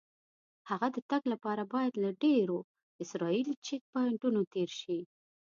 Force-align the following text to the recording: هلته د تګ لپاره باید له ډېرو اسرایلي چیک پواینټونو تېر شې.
هلته 0.69 0.89
د 0.95 0.97
تګ 1.11 1.21
لپاره 1.33 1.63
باید 1.73 1.93
له 2.03 2.09
ډېرو 2.23 2.57
اسرایلي 3.03 3.55
چیک 3.65 3.81
پواینټونو 3.91 4.41
تېر 4.53 4.69
شې. 4.79 4.99